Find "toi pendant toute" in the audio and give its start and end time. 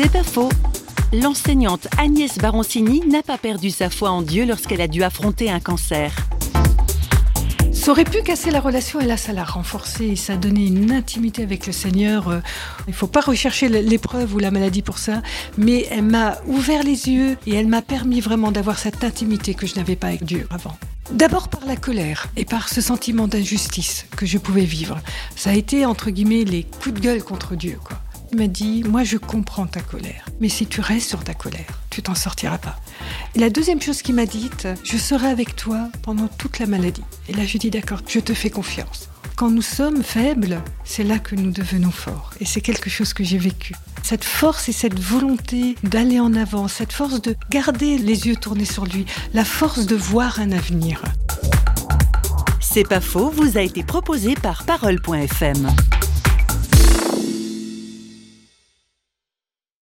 35.56-36.58